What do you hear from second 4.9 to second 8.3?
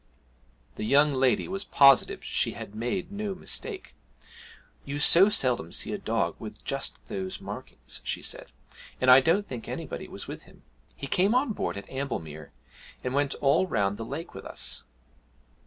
so seldom see a dog with just those markings,' she